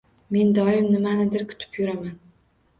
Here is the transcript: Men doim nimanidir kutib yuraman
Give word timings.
Men 0.37 0.49
doim 0.59 0.87
nimanidir 0.95 1.47
kutib 1.53 1.81
yuraman 1.83 2.19